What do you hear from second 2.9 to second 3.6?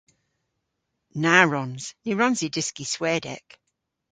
Swedek.